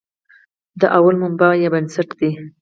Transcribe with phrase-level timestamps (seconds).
[0.79, 2.31] دا لومړی مبنا یا بنسټ دی.